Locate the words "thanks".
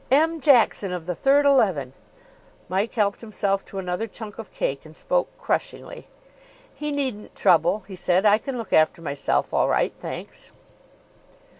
9.99-10.51